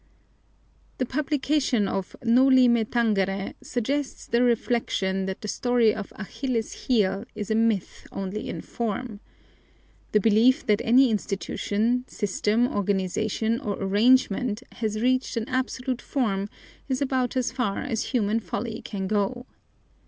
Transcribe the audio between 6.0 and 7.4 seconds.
Achilles' heel